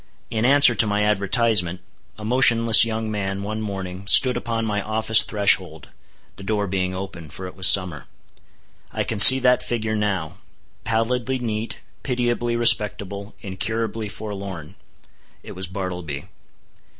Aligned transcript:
In 0.31 0.45
answer 0.45 0.73
to 0.73 0.87
my 0.87 1.03
advertisement, 1.03 1.79
a 2.17 2.25
motionless 2.25 2.83
young 2.85 3.11
man 3.11 3.43
one 3.43 3.61
morning, 3.61 4.07
stood 4.07 4.35
upon 4.35 4.65
my 4.65 4.81
office 4.81 5.21
threshold, 5.21 5.91
the 6.37 6.43
door 6.43 6.65
being 6.65 6.95
open, 6.95 7.29
for 7.29 7.45
it 7.45 7.55
was 7.55 7.67
summer. 7.67 8.07
I 8.91 9.03
can 9.03 9.19
see 9.19 9.37
that 9.41 9.61
figure 9.61 9.95
now—pallidly 9.95 11.37
neat, 11.37 11.81
pitiably 12.01 12.55
respectable, 12.55 13.35
incurably 13.41 14.09
forlorn! 14.09 14.73
It 15.43 15.51
was 15.51 15.67
Bartleby. 15.67 16.25